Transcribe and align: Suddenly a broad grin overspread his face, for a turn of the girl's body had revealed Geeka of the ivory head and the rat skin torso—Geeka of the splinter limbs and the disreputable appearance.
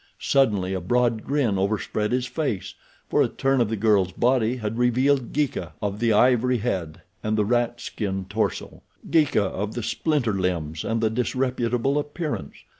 Suddenly 0.17 0.73
a 0.73 0.81
broad 0.81 1.23
grin 1.25 1.59
overspread 1.59 2.11
his 2.11 2.25
face, 2.25 2.73
for 3.07 3.21
a 3.21 3.27
turn 3.27 3.61
of 3.61 3.69
the 3.69 3.75
girl's 3.75 4.11
body 4.11 4.55
had 4.57 4.79
revealed 4.79 5.31
Geeka 5.31 5.73
of 5.79 5.99
the 5.99 6.11
ivory 6.11 6.57
head 6.57 7.03
and 7.23 7.37
the 7.37 7.45
rat 7.45 7.79
skin 7.79 8.25
torso—Geeka 8.27 9.43
of 9.43 9.75
the 9.75 9.83
splinter 9.83 10.33
limbs 10.33 10.83
and 10.83 11.01
the 11.01 11.11
disreputable 11.11 11.99
appearance. 11.99 12.55